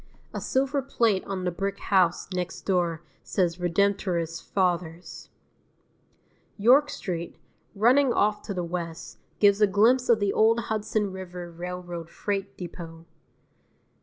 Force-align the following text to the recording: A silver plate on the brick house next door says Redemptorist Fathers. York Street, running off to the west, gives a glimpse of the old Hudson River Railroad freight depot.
A 0.33 0.41
silver 0.41 0.81
plate 0.81 1.23
on 1.25 1.43
the 1.43 1.51
brick 1.51 1.77
house 1.77 2.27
next 2.33 2.61
door 2.63 3.03
says 3.21 3.57
Redemptorist 3.59 4.41
Fathers. 4.41 5.29
York 6.57 6.89
Street, 6.89 7.37
running 7.75 8.11
off 8.11 8.41
to 8.47 8.53
the 8.55 8.63
west, 8.63 9.19
gives 9.37 9.61
a 9.61 9.67
glimpse 9.67 10.09
of 10.09 10.19
the 10.19 10.33
old 10.33 10.59
Hudson 10.71 11.11
River 11.11 11.51
Railroad 11.51 12.09
freight 12.09 12.57
depot. 12.57 13.05